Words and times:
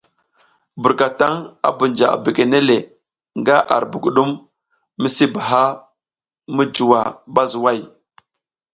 Burkataŋ 0.81 1.35
a 1.67 1.69
bunja 1.77 2.07
begene 2.23 2.59
le 2.69 2.77
nga 3.39 3.57
ar 3.75 3.83
budugum 3.91 4.31
misi 5.01 5.25
baha 5.33 5.63
mi 6.55 6.63
juwa 6.75 7.01
bazuway. 7.33 7.79